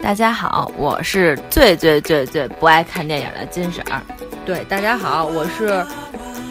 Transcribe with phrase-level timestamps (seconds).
[0.00, 4.00] 大家好，我是最最最最不爱看电影的金婶儿。
[4.46, 5.84] 对，大家好，我是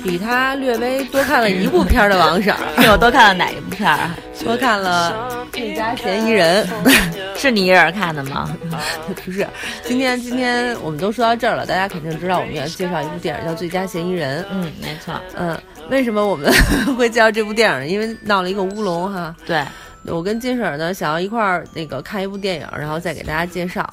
[0.04, 2.60] 比他略微多看了一部片儿的王婶儿。
[2.92, 4.16] 我多看了哪一部片儿啊？
[4.44, 6.68] 多看了《最佳嫌疑人》，
[7.40, 8.54] 是你一人看的吗？
[9.26, 9.48] 不是，
[9.84, 14.44] 今天今天我们都说到这儿了，大家肯定知道我们要介绍一部电影叫《最佳嫌疑人》。
[14.52, 15.16] 嗯，没错。
[15.36, 15.58] 嗯，
[15.90, 16.52] 为什么我们
[16.98, 17.88] 会介绍这部电影呢？
[17.88, 19.34] 因为闹了一个乌龙哈。
[19.46, 19.64] 对。
[20.08, 23.88] 我跟金婶呢想要一块儿那个看一部电影，然后再给大家介绍，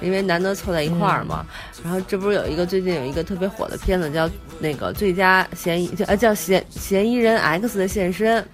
[0.00, 1.44] 因为难得凑在一块儿嘛。
[1.82, 8.46] 然后这不是有一个最近有一个特别火的片子叫那个《最佳嫌疑》叫呃叫嫌嫌疑人 X 的现身，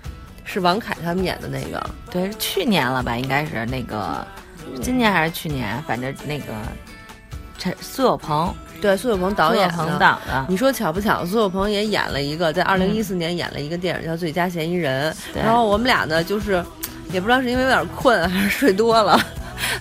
[0.45, 1.85] 是王凯他们演的那个。
[2.11, 3.16] 对，是去年了吧？
[3.16, 4.24] 应该是那个
[4.80, 5.83] 今年还是去年？
[5.88, 6.47] 反正那个
[7.59, 9.99] 陈苏有朋，对苏有朋导演的。
[9.99, 10.47] 的。
[10.49, 11.24] 你说巧不巧？
[11.24, 15.13] 苏有朋也演了一个，在二零一四年演了一个电影叫《最佳嫌疑人》。
[15.35, 16.65] 然后我们俩呢就是。
[17.13, 19.19] 也不知道是因为有点困还是睡多了，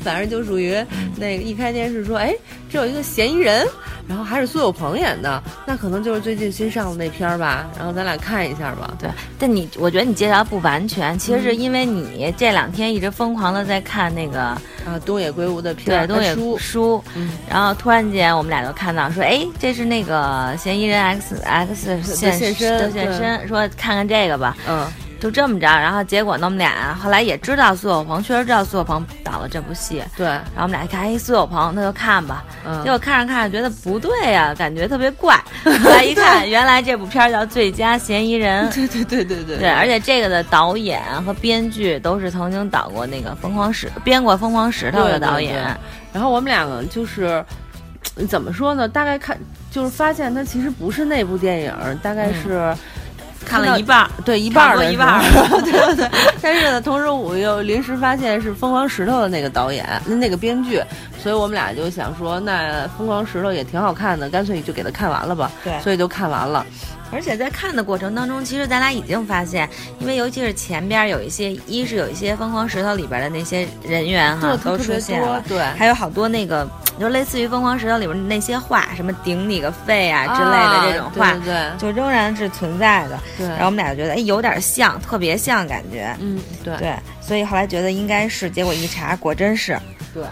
[0.01, 0.75] 反正就属于
[1.15, 2.33] 那个一开电视说，哎，
[2.69, 3.67] 这有一个嫌疑人，
[4.07, 7.67] 然后还是苏有朋演的，那可能就是最近新上的那片儿吧。
[7.77, 8.93] 然后咱俩看一下吧。
[8.99, 17.03] 对，但你我觉得你介绍不完全，其实是因为你这两天一直疯狂的在看那个啊东野圭吾的片，对东野书书，
[17.47, 24.57] 然后突然间我们俩就看到说，哎，这是那个嫌疑人 X X 现现身的现身，说看看这个吧。
[24.67, 24.87] 嗯。
[25.19, 30.01] 就这么着，然后结果呢，我们俩后来也知道苏有朋，确实知道苏有朋导了这部戏。
[30.15, 32.43] 对，然后我们俩一看，哎，苏有朋，那就看吧。
[32.65, 32.81] 嗯。
[32.83, 35.35] 结果看着看着觉得不对呀，感觉特别怪。
[35.63, 38.69] 后来一 看，原来这部片叫《最佳嫌疑人》。
[38.75, 39.57] 对对对对对。
[39.57, 45.77] 对，而且这个的导演和编剧都是曾经导过那个《疯狂石》编过《疯狂石头》的导演。
[46.13, 47.43] 然后我们两个就是，
[48.29, 48.87] 怎么说呢？
[48.87, 49.37] 大概看
[49.69, 52.73] 就是发现他其实不是那部电影，大概是。
[53.45, 55.21] 看了一半，对一半的一半，
[55.63, 56.09] 对对对。
[56.41, 60.81] 但是呢，同时我又临时发现是《疯狂石头》的那个导演，那个编剧，
[61.21, 65.51] 所以我们俩就想说，那《疯狂石头》也挺好看的，干脆就给他看完了吧。
[65.63, 66.65] 对，所以就看完了。
[67.11, 69.67] 而且在看的过程当中，其实咱俩已经发现，
[69.99, 76.67] 因为尤其是前边有一些，一是有一些《疯狂石头》里边的那些人员哈都出现了，对，还有好多那个
[76.99, 83.19] 就类似于《疯狂石头》里边那些话，什么顶你个肺啊之类的这种话，对，就仍然是存在的。
[83.37, 86.77] 对，然后我们俩就觉得哎有点像，特别像感觉，嗯，对。
[86.77, 89.79] 对，所以后来觉得应该是，结果一查果真是，
[90.13, 90.23] 对。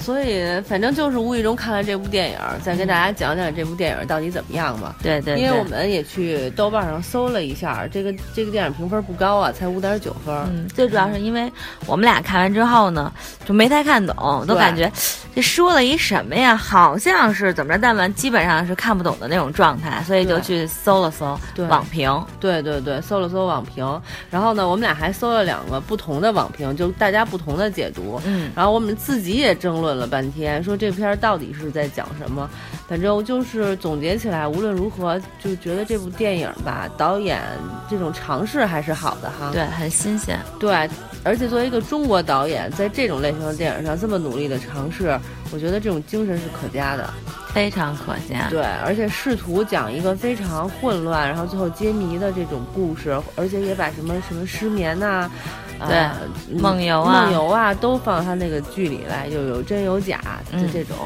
[0.00, 4.96] 所以，反正就是无意中看了这部电影，再跟大家讲讲这部电影到底怎么样吧。
[5.02, 5.38] 对对。
[5.38, 10.34] 因为我们也去豆瓣上搜了一下，这个这个电影评分不高啊，才五点九分。
[10.50, 11.52] 嗯，最主要是因为
[11.86, 13.12] 我们俩看完之后呢，
[13.44, 14.90] 就没太看懂，都感觉
[15.34, 16.56] 这说了一什么呀？
[16.56, 17.78] 好像是怎么着？
[17.80, 21.38] 但完基本上是看不懂的那种状态，所以就去搜了搜
[21.68, 22.24] 网评。
[22.40, 24.00] 对对对，搜了搜网评。
[24.30, 28.20] 然后呢，我们俩还搜了两个不同的网评，就大家不同的解读。
[28.24, 28.50] 嗯。
[28.54, 29.87] 然后我们自己也争论。
[29.94, 32.48] 了半天，说这片到底是在讲什么？
[32.88, 37.40] 反正就是总结起来，无论如何，就觉得这部电影吧，导演
[37.88, 39.50] 这种尝试还是好的哈。
[39.52, 40.38] 对，很新鲜。
[40.58, 40.88] 对，
[41.22, 45.18] 而且作为一个中国导演，在这种类型的电影上这么努力的尝试，
[45.52, 47.12] 我觉得这种精神是可嘉的，
[47.52, 48.48] 非常可嘉。
[48.48, 55.30] 对，而且试图讲一个非常混乱，然后最后揭谜的这种故事，而且也把什么什么失眠呐。
[55.86, 60.20] 对，梦游啊，梦游啊，都放他那个剧里来，就有真有假，
[60.52, 60.96] 就这种，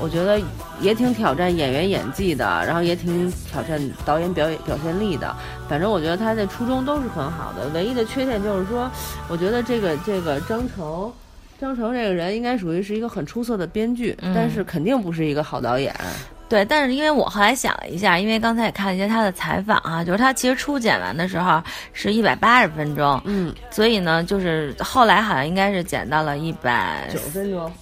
[0.00, 0.40] 我觉得
[0.80, 5.34] 也挺挑战演员演技的，然后也挺挑战导演表演表现力的。
[5.68, 8.90] 反正我觉得他的初衷都是很好的，唯一的缺点就是说，
[9.28, 11.12] 我觉得这个这个张成，
[11.60, 15.94] 张成这个人应该属于是一个很出色的编剧，但是肯定不是一个好导演。
[16.50, 21.62] 对，但是因为我后来想了一下，因为刚才也看了一些他的采访啊，就是他其实初剪完的时候
[21.92, 27.72] 是一百八十分钟，嗯，所以呢，就是后来好像应该是剪到了一百九十分钟，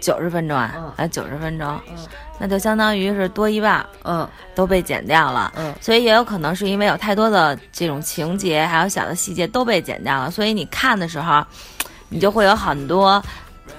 [0.00, 1.96] 九十分钟啊，啊，九十分钟，嗯，
[2.38, 11.44] 那就相当于是多一半，嗯，都被剪掉了，嗯，所以也有可能是因为有太多的这种情节，还有小的细节都被剪掉了，所以你看的时候，
[12.08, 13.20] 你就会有很多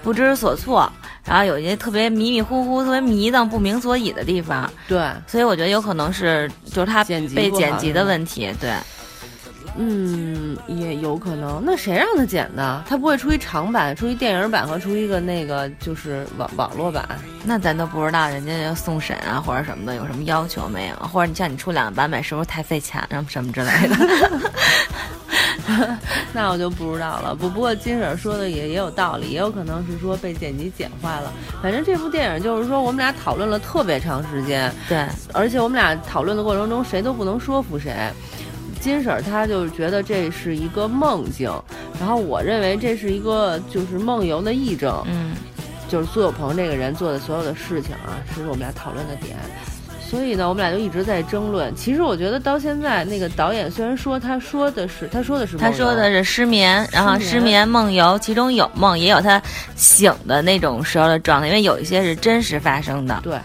[0.04, 0.92] 不知所措。
[1.26, 8.74] 然后有一些特别迷迷糊糊、特别迷瞪、不明所以的地方，对，所以我觉得有可能是就是他被剪辑的问题，对，
[9.78, 11.64] 嗯，也有可能。
[11.66, 12.84] 那谁让他剪的？
[12.88, 17.08] 他不会出一长版、出一电影版和出一个那个就是网网络版？
[17.46, 20.96] 那咱都不知道人家要送审啊或者什么的有什么要求没有？
[21.08, 24.42] 或者你像你出两个版本是不是太费钱什么什么之类的？
[26.34, 27.36] 那我就不知道了。
[27.36, 31.32] 不不过金婶说的也也有道理，也有可能是说被剪辑剪坏了。
[31.62, 37.96] 反正这部电影就是说我们俩讨论了特别长时间，对，而且我们俩讨论的过程中谁都不能说服谁。
[38.80, 41.50] 金婶她就是觉得这是一个梦境，
[42.00, 45.36] 然后我认为这是一个就是梦游的癔症，嗯。
[45.90, 49.38] 就是苏有朋这个人做的所有的事情啊，是我们俩讨论的点。
[50.14, 51.76] 所以呢，我们俩就一直在争论。
[51.76, 59.42] 其实我觉得到现在，那个导演虽然说他说的是他说的是他说的是失眠，然后失眠梦游，其中有梦，也有他
[59.76, 63.20] 醒的那种时候的状态，因为有一些是真实发生的。
[63.24, 63.36] 对。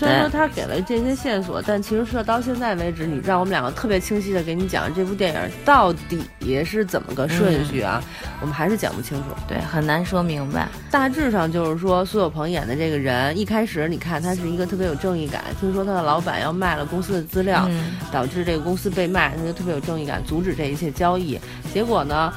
[0.00, 8.02] 虽然说他给了这些线索，但其实说到现在为止，你让我们两个特别清晰的给你讲这部电影到底是怎么个顺序啊，
[8.40, 9.24] 我们还是讲不清楚。
[9.46, 10.66] 对，很难说明白。
[10.90, 17.68] 大致上就是说，苏有朋演的这个人，一开始你看他是一个特别有正义感，听说他的老板要卖了公司的资料，
[18.10, 21.38] 导致这个公司被卖，他就特别有正义感，阻止这一切交易。
[21.74, 22.32] 结果呢，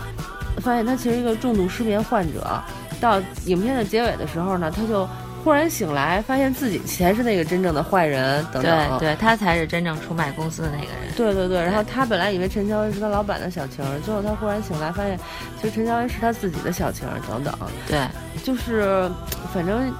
[0.57, 2.61] 发现他其实一个重度失眠患者。
[2.99, 5.07] 到影片的结尾的时候呢，他就。
[5.43, 8.99] 忽然醒来，发现自己才是那个真正的坏人，等等。
[8.99, 11.13] 对，对他才是真正出卖公司的那个人。
[11.17, 15.19] 对对对，然后他本来以为陈乔恩是他老板的小情人，最后他忽然醒来，发现
[15.61, 17.53] 其实陈乔恩是他自己的小情人，等等。
[17.87, 18.07] 对，
[18.43, 19.09] 就是
[19.53, 19.93] 反正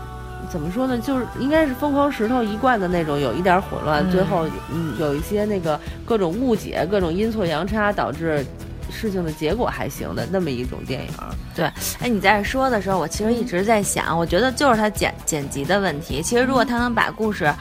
[0.50, 8.46] 怎么说呢，就是应该是疯狂石头一贯的那种，有一点混乱，最后嗯有一些那个各种误解，各种阴错阳差导致。
[8.91, 11.09] 事情的结果还行的那么一种电影，
[11.56, 11.65] 对，
[12.00, 16.21] 哎，你在这说的时候，我其实一直在想，我觉得就是他剪剪辑的问题。
[16.21, 17.53] 其实如果他能把故事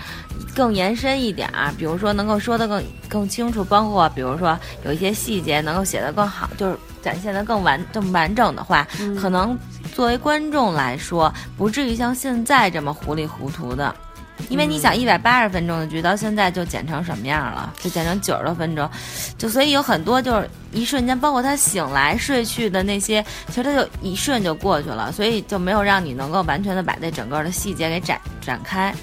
[0.54, 8.86] 更延伸一点儿，比如说能够说得更更清楚，包括比如说有一些细节能够写得更好，就是展现得更完更完整的话，
[9.20, 9.58] 可能
[9.94, 13.94] 作为观众来说，不至于像现在这么糊里糊涂的。
[14.48, 17.72] 因为你想一百八十分钟的剧，到现在就剪成什么样了？
[17.80, 18.88] 就剪成九十多分钟，
[19.38, 28.94] 就所以有很多就是一瞬间，包括他醒来睡去的那些，其实他就一瞬就过去了，所以就没有让你能够完全的把这整个的细节给展展开。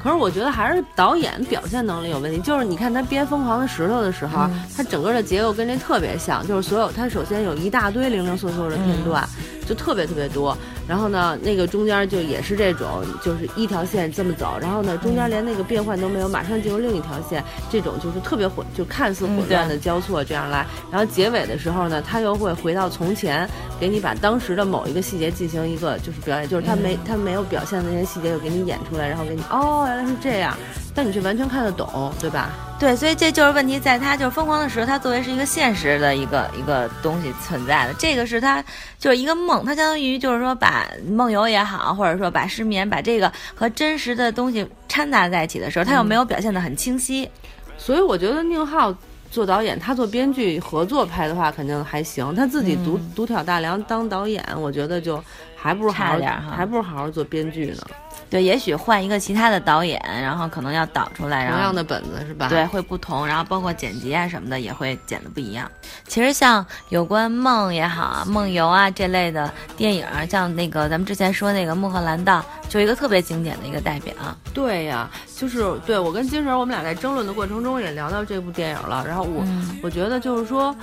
[0.00, 9.28] 可是我觉得还是导演表现能力有问题，就是你看他编《疯狂的石头》的时候，他整个的结构跟这特别像，就是所有他首先有一大堆零零碎碎的片段。
[9.68, 10.56] 就特别特别多，
[10.88, 23.46] 然后呢，那个中间就也是这种，就是一条线这么走，然后呢，中间连那个变换都没有，马上进入另一条线，这种就是特别混，就看似混乱的交错这样来，然后结尾的时候呢，他又会回到从前，
[23.78, 30.56] 给你把当时的某一个细节进行一个就是表演，就是他没他没有表现的那些细节又给你演出来，然后给你哦原来是这样，
[30.98, 32.50] 但你却完全看得懂，对吧？
[32.76, 38.60] 对，所以这就是问题，在他就是疯狂的时候，他作为是一个现实的一个一个东西存在的，这个是他
[38.98, 47.30] 就是一个梦，他相当于就是说把梦游也好，或者说把失眠，把这个和真实的东西掺杂在一起的时候，他又没有表现的很清晰，
[47.78, 48.92] 所以我觉得宁浩
[49.30, 55.22] 做导演，他做编剧合作拍的话肯定还行，他自己独独挑大梁当导演，我觉得就
[55.60, 57.82] 还不如好点哈，还不如好好做编剧呢。
[58.30, 62.48] 对，也许换一个其他的导演，然后可能要导出来，同样的本子是吧？
[62.48, 65.70] 对，会不同，然后包括剪辑啊什么的也会剪的不一样。
[66.06, 74.14] 其实像有关梦也好啊，梦游啊这类的电影，像那个咱们之前说那个《穆赫兰道》，就一个特别经典的一个代表。
[74.52, 79.04] 对呀，就是对我跟金神，我们俩在争论的过程中也聊到这部电影了。
[79.06, 79.42] 然后我
[79.82, 80.74] 我觉得就是说。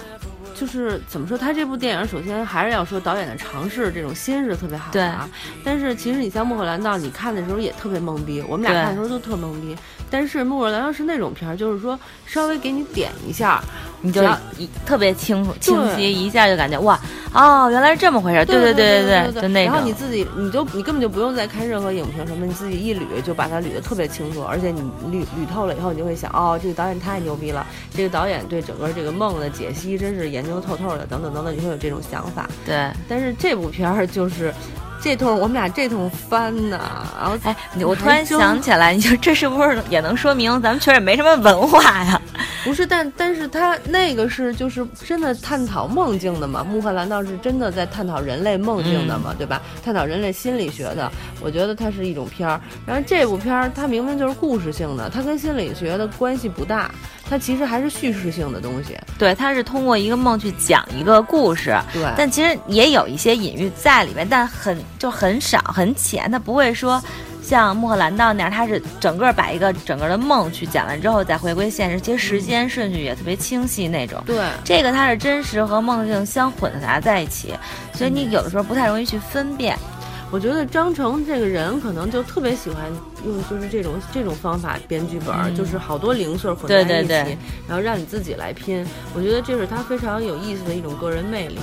[0.56, 5.30] 就是怎么说，他这部电影首先还是要说导演的尝试，这种心是特别好的啊。
[5.64, 9.76] 但是其实你像《穆赫兰道》，你看的时候也特别懵逼，我们俩看的时候都特懵逼。
[10.10, 13.62] 但是《穆赫兰道》是那种片儿，就是说稍微给你点一下。
[14.06, 14.22] 你就
[14.58, 17.00] 一特别清楚清晰，一下就感觉哇
[17.34, 18.46] 哦，原来是这么回事。
[18.46, 19.74] 对对对对对，就那种。
[19.74, 24.44] 然后你自己，你就你根本就不用再看任何影评什么，你自己一捋就把它捋得特别清楚。
[24.44, 24.80] 而且你
[25.12, 32.48] 捋捋透了以后，你就会想，哦，这个导演太牛逼了，这个导演对整个这个梦的解析真是研究透透的，等等等等，你会有这种想法。
[32.66, 32.90] 对。
[33.10, 34.54] 但是这部片儿就是。
[35.06, 36.80] 这通我们俩这通翻呢，
[37.22, 42.20] 然后哎，我突然想起来，你说这是不是也能说明咱们确实没什么文化呀？
[42.66, 46.64] 不是，但但是他那个是就是真的探讨梦境的嘛？
[46.68, 49.36] 穆赫兰道是真的在探讨人类梦境的嘛？
[49.38, 49.62] 对吧？
[49.84, 52.60] 探讨人类心理学的，我觉得它是一种片儿。
[52.84, 56.90] 然后这部片儿它明明就是故事性的，它跟心理学的关系不大。
[57.28, 67.02] 它其实还是叙事性的东西，对，它是通过一个梦去讲一个故事，对，但其实也有一些隐喻在里面，但很就很少很浅，它不会说
[67.42, 77.54] 像《穆赫兰道》那样，它是整个把一个整个的梦去讲完之后再回归现实，其实时间顺序也特别清晰那种，对，这个它是真实和梦境相混杂在一起，
[77.94, 79.78] 所以你有的时候不太容易去分辨。
[80.32, 82.84] 我觉得张成这个人可能就特别喜欢
[83.24, 87.38] 用就是这种这种方法编剧本，就是好多零碎混在一起，
[87.68, 88.86] 然后让你自己来拼。
[89.14, 91.60] 我觉得这是他非常有意思的一种个人魅力。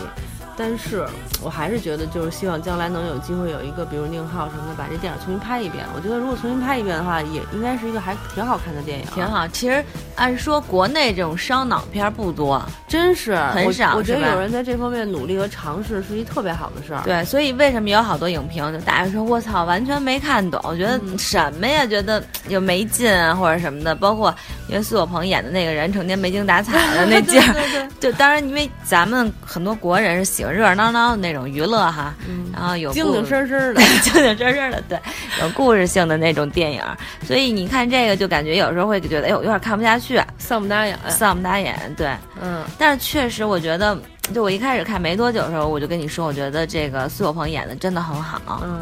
[0.57, 1.07] 但是
[1.43, 5.85] 我还是觉得，就是希望将来能有机会有一个，比如宁浩什么的，把这电影重新拍一遍。
[5.95, 9.07] 我觉得如果重新拍一遍的话，也应该是一个还挺好看的电影。
[9.15, 9.49] 挺好。
[9.49, 9.83] 其实
[10.17, 13.95] 按说国内这种烧脑片不多，真是很少。
[13.97, 17.03] 我觉得有人在这方面努力和尝试是一特别好的事儿。
[17.05, 23.95] 对，所以为什么有好多影评就大家说我操，完全没看懂，我觉得什么呀，觉得又没劲啊或者什么的。
[23.95, 24.35] 包括
[24.73, 31.23] 因为苏有朋演的那个人成天没精打采的那劲儿， 就当然因为咱们很多国人是喜欢热热闹闹的。
[31.23, 32.15] 那种娱乐哈，
[32.53, 34.99] 然后有精精神神的，精精神神的，对，
[35.41, 36.83] 有故事性的那种电影，
[37.25, 42.11] 所以你看这个就感觉有时候会觉得，哎呦，有点看不下去，丧不打眼，丧不打眼，对，
[42.41, 43.97] 嗯，但是确实我觉得，
[44.35, 48.81] 就我一开始看没多久的时候，我就跟你说，我觉得这个苏有朋演的真的很好，嗯。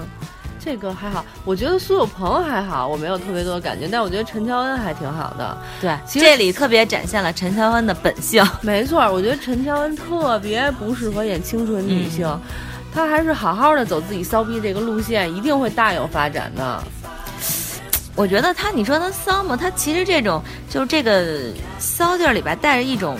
[0.62, 5.58] 这个还好，我觉得苏有朋还好，我没有特别多的感觉，但我觉得陈乔恩还挺好的。
[5.80, 8.46] 对，这里特别展现了陈乔恩的本性。
[8.60, 12.28] 没错，我觉得陈乔恩特别不适合演清纯女性，
[12.92, 16.82] 她还是好好的走自己骚逼这个路线，一定会大有发展的。
[18.14, 19.56] 我觉得她，你说她骚吗？
[19.56, 23.16] 她其实这种就是这个骚劲儿里边带着一种。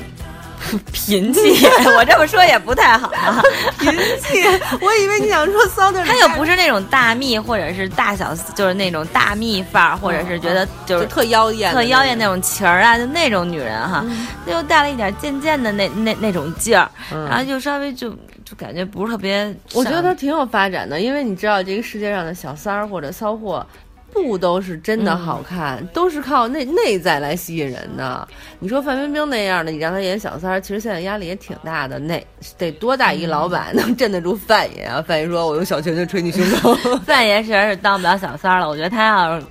[0.93, 1.41] 贫气，
[1.97, 3.43] 我这么说也不太好啊。
[3.79, 4.45] 贫气，
[4.81, 6.05] 我以为你想说骚的。
[6.05, 14.05] 她又不是那种大蜜，或者是大小，就是那种大蜜范儿，或者是觉得就是特妖艳、特妖艳那种情儿啊，就那种女人哈。
[14.47, 16.91] 她又带了一点贱贱的那那那种劲儿，
[17.29, 18.11] 然后就稍微就
[18.45, 19.55] 就感觉不是特别。
[19.75, 23.67] 我觉得她挺有发展的，因为你知道这个世界上的小三儿或者骚货。
[24.13, 28.27] 不都是真的好看，都是靠内内在来吸引人的。
[28.59, 31.99] 你说范冰冰那样的，你让她演小三儿，其实现在压力也挺大的。
[31.99, 32.25] 那
[32.59, 35.03] 得多大一老板能镇得住范爷啊？
[35.07, 36.75] 范爷说：“我用小拳拳捶你胸口。”
[37.07, 38.69] 范爷实在是当不了小三儿了。
[38.69, 39.47] 我觉得他要是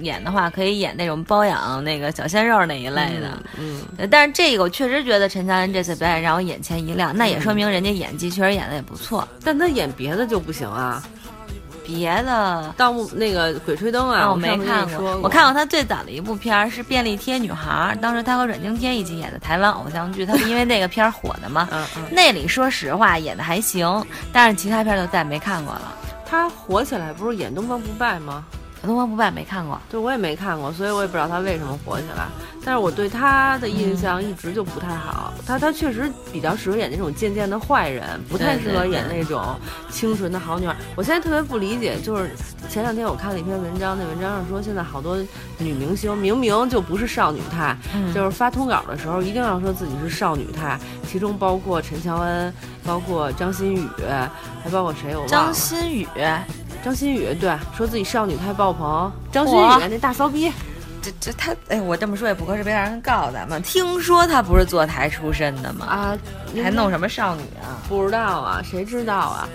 [0.00, 3.42] 演的话，可以演那种包养那个小鲜肉那一类的。
[3.58, 3.80] 嗯，
[4.10, 9.26] 但是这个我确实觉得陈乔恩这次表演让我眼前一亮，那也说明人家演技确实演的也不错。
[9.44, 11.02] 但他演别的就不行啊。
[11.84, 15.20] 别的盗墓那个鬼吹灯啊，我没看过。
[15.22, 21.68] 我看过他最早的一部片儿是《便利贴女孩》，当时他和阮经天一起演的台湾偶像剧，他是因为那个片儿火的嘛。
[21.70, 22.02] 嗯嗯。
[22.10, 25.94] 那里说实话演的还行，但是其他片儿就再没看过了。
[26.26, 28.44] 他火起来不是演《东方不败》吗？
[28.84, 32.26] 《东方不败》没看过，对，我也没看过，所以我也不知道他为什么火起来。
[32.66, 35.34] 但是我对他的印象一直就不太好。
[35.46, 39.54] 他他确实比较适合演那种贱贱的坏人，不太适合演那种
[39.90, 40.74] 清纯的好女孩。
[40.96, 42.30] 我现在特别不理解，就是
[42.70, 45.18] 前两天我看了一篇文章，那文章上说现在好多
[45.58, 47.76] 女明星明明就不是少女态，
[48.14, 53.86] 就是发通稿的时候一定要说自己是少女态，其中包括陈乔恩，包括张馨予，
[54.62, 55.14] 还包括谁？
[55.14, 55.28] 我忘了。
[55.28, 56.08] 张馨予。
[56.84, 59.10] 张馨予对，说自己少女派爆棚。
[59.32, 60.52] 张馨予那大骚逼，
[61.00, 63.62] 这这他哎，我这么说也不合适，别让人告咱们。
[63.62, 65.86] 听说他不是坐台出身的吗？
[65.86, 66.18] 啊，
[66.62, 67.80] 还弄什么少女啊？
[67.88, 69.48] 不知道啊，谁知道啊？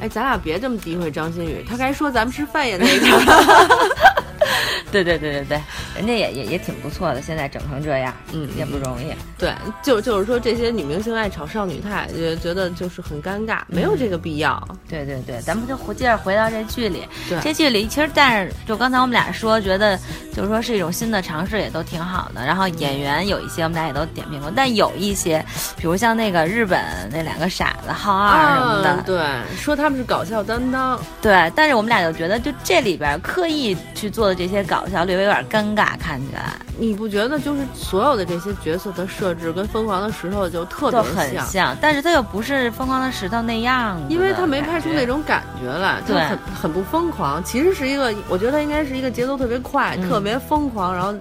[0.00, 3.06] 哎，咱俩别这么诋毁张馨予，他该说咱们吃饭也那个。
[4.92, 5.60] 对对对对对，
[5.96, 9.12] 人家也也也挺不错的，现在整成这样，嗯，也不容易。
[9.38, 14.62] 对，就就是说这些女明星爱炒少女态，就觉得就是很尴尬，没有这个必要。
[14.88, 19.98] 对对对，咱们就回接着回到这剧里，对，这剧里其实但是就刚才我们俩说，觉得
[20.34, 22.44] 就是说是一种新的尝试，也都挺好的。
[22.44, 25.44] 然后演员有一些我们俩也都点评过，但有一些，
[25.76, 26.80] 比如像那个日本
[27.10, 34.84] 那两个傻子浩二什么的，对，说他们是搞笑担当，对，但是我们俩就觉得就这里边刻意去做的这些搞。
[34.92, 37.38] 笑略微有点尴尬，看起来你不觉得？
[37.38, 47.42] 就是所有的这些角色的设置跟《疯狂的石头》就特别很像，但是他又不是《疯狂的石头》那样，因为他没拍出那种感觉来，就很很不疯狂。
[47.42, 51.14] 其实是一个，我觉得他应该是一个节奏特别快、特别疯狂，然后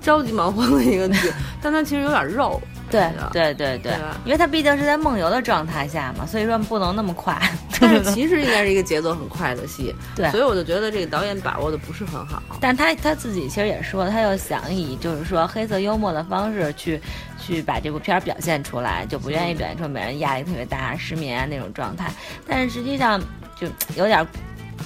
[0.00, 2.60] 着急忙慌的一个剧， 但它其实有点肉。
[2.90, 3.92] 对对对对，
[4.24, 7.36] 因为他毕竟是在梦游的状态下嘛，所以说不能那么快。
[7.78, 12.42] 但是其实应该是一个节奏很快的戏， 对，所以我就觉得这个导演把握的不是很好。
[12.60, 17.00] 但他他自己其实也说，他又想以就是说黑色幽默的方式去
[17.38, 22.10] 去把这部片儿表现出来，就不愿意表现出每人压力特别大、失眠啊那种状态。
[22.46, 23.20] 但是实际上
[23.60, 24.26] 就有点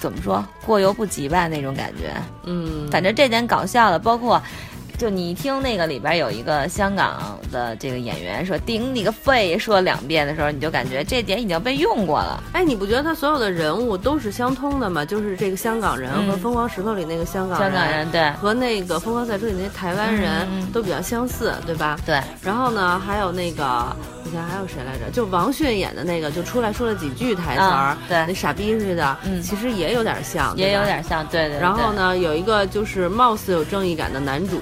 [0.00, 2.12] 怎么说过犹不及吧那种感觉。
[2.45, 4.42] 嗯，反正这点搞笑的，包括。
[5.00, 12.38] 就你一听那个里边有一个香港的这个演员说“顶你个肺”说两遍的时候，你就感觉这点已经被用过了。
[12.52, 15.02] 哎，你不觉得他所有的人物都是相通的吗？
[15.02, 21.99] 就是这个香港人和《疯狂石头》里那个香港香港人对，和那个《疯狂赛车》里那台湾人都比较相似，对吧？
[22.04, 22.21] 对。
[22.42, 25.11] 然后呢，还有那个，你看还有谁来着？
[25.11, 31.59] 就王迅演的那个，就出来说了几句台词儿，对，那傻逼似的，嗯，其实也有点像，也有点像，对对。
[31.59, 34.61] 然后呢，有一个就是貌似有正义感的男主。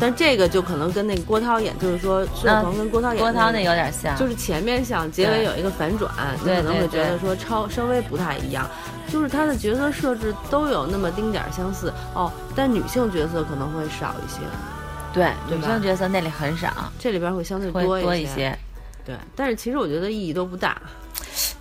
[0.00, 6.10] 但这个就可能跟那个郭涛演，就是说苏有朋跟郭涛演，郭涛那有点像，就是前面像，结尾有一个反转，
[6.42, 8.66] 你可能会觉得说超稍微不太一样。
[9.08, 14.40] 就是他的角色设置都有那么丁点儿相似哦，但女性角色可能会少一些。
[15.12, 18.56] 对，女性角色那里很少，这里边会相对多一些。
[19.04, 20.80] 对，但是其实我觉得意义都不大。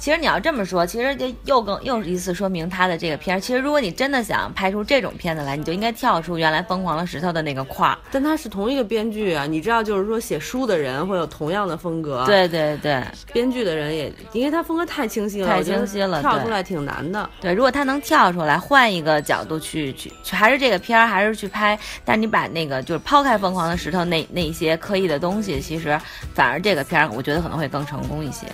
[0.10, 3.40] 其实你要这么说，其实就又更又一次说明他的这个片儿。
[3.40, 7.96] 其实如果你真的想拍出这种片子来，你就应该跳出原来《疯狂的石头》的那个块儿。
[8.12, 12.26] 但他是同一个编剧啊，你知道，就是说写书的人会有同样的风格。
[12.26, 17.30] 对对对，编剧的人也，因为他风格太清晰了，太清晰了，跳出来挺难的。
[17.40, 21.78] 对，如果他能跳出来，换一个角度去去去，还是这个片儿，还是去拍。
[22.04, 25.96] 但你把那个就是抛开《疯狂的石头》那那些刻意的东西，其实
[26.34, 28.48] 反而这个片儿，我觉得可能会更成功一些。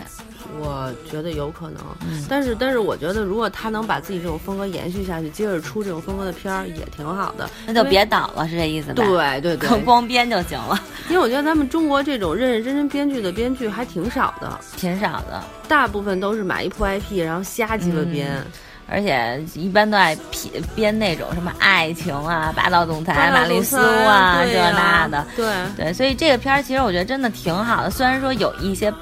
[0.59, 1.81] 我觉得有可能，
[2.29, 7.49] 但是但是我觉得如果他能把自己这种风格延续下去，接着出这种风格的片儿也挺好的。
[7.65, 9.03] 那就别倒了，是这意思吧？
[9.03, 10.79] 对对对， 光编就行了。
[11.09, 18.41] 因为我觉得咱们中国这种认认真真编剧的编剧还挺少的，挺少的，大部分都是买一破 IP 然后瞎鸡巴编，
[18.87, 25.25] 而且一般都爱编编那种什么爱情啊、霸道总裁玛丽苏啊这那的。
[25.35, 28.93] 对对，所以这个片儿其实我觉得真的挺好的，虽然说有一些。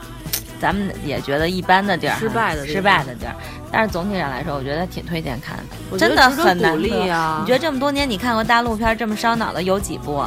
[0.63, 3.35] 咱们也觉得一般的地儿，失败的失败的地儿，
[3.69, 7.39] 但是总体上来说，我觉得挺推荐看的，真的很难得啊！
[7.41, 10.23] 你觉得这么多年你看过大陆片这么烧脑的有几部？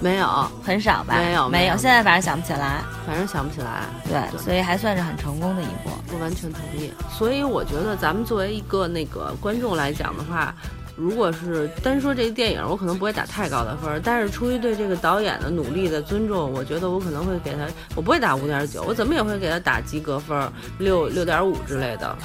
[0.00, 1.14] 没有，很少吧？
[1.16, 1.76] 没有，没有。
[1.78, 3.84] 现在反正想不起来，反正想不起来。
[4.06, 5.90] 对，所以还算是很成功的一部。
[6.06, 6.92] 不完全同意。
[7.10, 10.54] 所以我觉得咱们作为一个那个观众来讲的话。
[10.98, 14.00] 如果是单说这个电影，我可能不会打太高的分儿。
[14.02, 20.36] 但是出于对这个导演的努力的尊重，我觉得我可能会给他，我不会打五点九，我怎么也会给他打及格分，
[20.78, 22.18] 六 六点五之类的。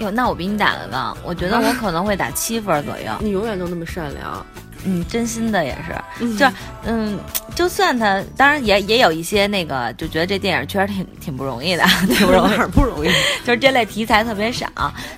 [0.00, 3.12] 哟，那我比你打的高，我觉得我可能会打七分左右。
[3.20, 4.44] 你永远都那么善良。
[4.84, 6.46] 嗯，真心的也是，就
[6.84, 7.18] 嗯，
[7.54, 13.08] 就算他，当然也也有一些那个，就觉得这电影确实挺挺不容易的， 挺不容易，不容易，
[13.44, 14.66] 就是这类题材特别少，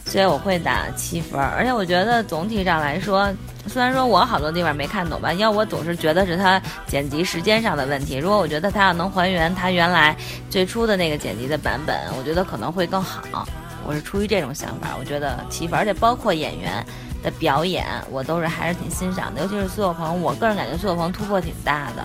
[0.07, 1.39] 所以我会打七分。
[1.41, 3.31] 而且我觉得总体上来说，
[3.67, 8.17] 虽然说我好多地方没看懂吧，因为我总是觉得是他剪辑时间上的问题。
[8.17, 10.17] 如果我觉得他要能还原他原来
[10.49, 13.47] 最初的那个剪辑的版本，我觉得可能会更好。
[13.85, 16.85] 我是出于这种想法，我觉得七分，而且包括演员。
[17.23, 22.05] 的表演我都是还是挺欣赏的，尤其是苏有朋，我个人感觉苏有朋突破挺大的。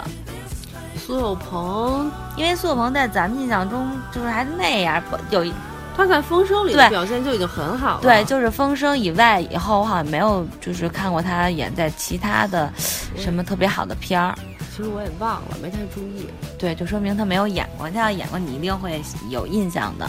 [0.98, 5.54] 苏有朋，因为苏有朋在咱们印象中就是还是那样，有一
[5.96, 8.02] 他在《风声》里的表现就已经很好了。
[8.02, 12.72] 对，就是《风声》以外，以后我好像没有就是看过他演在其他的
[13.16, 14.34] 什么特别好的片儿。
[14.76, 16.28] 其实我也忘了，没太注意。
[16.58, 17.88] 对，就说明他没有演过。
[17.92, 20.08] 他要演过，你一定会有印象的。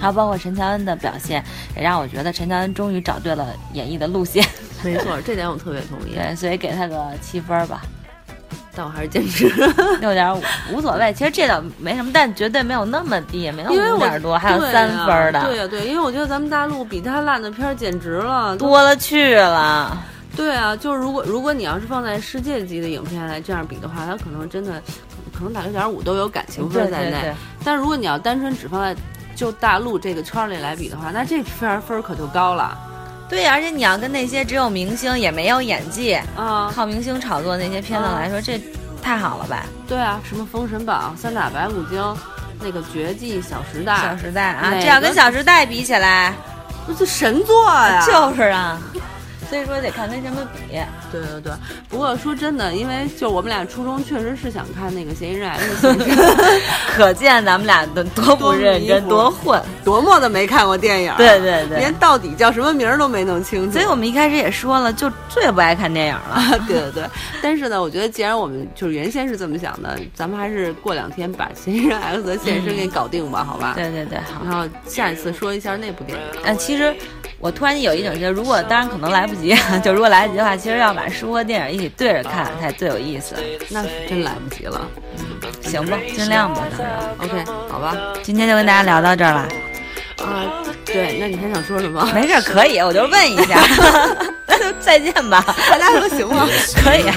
[0.00, 1.44] 还有包括陈乔恩的表现，
[1.76, 4.44] 也让我觉得陈乔恩终于找对了演绎的路线。
[4.82, 6.14] 没错，这点我特别同意。
[6.14, 7.82] 对，所以给他个七分吧。
[8.74, 9.48] 但我还是坚持
[10.00, 10.42] 六点五，
[10.72, 11.12] 无所谓。
[11.12, 15.44] 其实这倒没什么，但绝对没有那么低，没有五点多，还有三分的。
[15.44, 19.96] 对呀，对，因为我觉得咱们大陆比他烂的片儿简直了，多了去了。
[20.36, 24.80] 对啊，就是如果如果你要是放在世界级的影片来这样比的话，它可能真的
[25.36, 27.34] 可能打六点五都有感情分在内。
[27.64, 28.94] 但如果你要单纯只放在
[29.34, 32.78] 就大陆这个圈里来比的话，那这片分可就高了。
[33.28, 38.60] 对呀，而且你要跟那些只有明星也没有演技啊，靠明星炒作那些片子来说，这
[39.02, 39.66] 太好了吧？
[39.86, 42.02] 对啊，什么《封神榜》《三打白骨精》，
[42.60, 46.34] 那个《绝技》《小时代》《小时代》啊，这要跟《小时代》比起来，
[46.86, 48.04] 那是神作呀！
[48.04, 48.80] 就是啊。
[49.50, 50.78] 所以说得看跟什么比，
[51.10, 51.52] 对对对。
[51.88, 55.88] 不过说真的，因为就我们俩初中确实是想看那个《嫌疑人 X》，
[56.94, 61.12] 可见咱们俩的多不认真，多混，多么的没看过电影。
[61.16, 63.72] 对对对，连到底叫什么名儿都没弄清楚。
[63.72, 66.40] 所以我们一开始也说了，就最不爱看电影了。
[66.68, 67.04] 对对对。
[67.42, 73.72] 但是呢，我觉得既然我们就是原先是这么想的，咱们还是过两天把《嫌疑人 X》的现身给搞定吧，好吧？
[73.74, 74.44] 对对对，好。
[74.44, 76.24] 然后下一次说一下那部电影。
[76.44, 76.94] 嗯，其实。
[77.40, 83.34] 我突然间有一种觉得，如果当然可能来不及， 就如果来得及的话，其实要把书和电影一起对着看才最有意思。
[83.70, 84.80] 那是真来不及了，
[85.62, 86.62] 行吧，尽量吧
[87.18, 89.48] ，OK，好吧，今天就跟大家聊到这儿了。
[90.18, 90.52] 啊，
[90.84, 92.06] 对，那你还想说什么？
[92.14, 93.58] 没事，可以，我就问一下。
[94.46, 96.46] 那 就再见吧，大家说行吗？
[96.84, 97.14] 可以啊。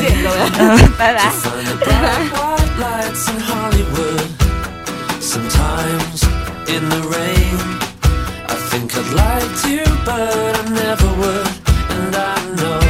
[0.00, 0.36] 谢谢各位，
[0.98, 1.30] 拜拜。
[8.70, 11.46] think I'd like to, but I never would,
[11.90, 12.89] and I know.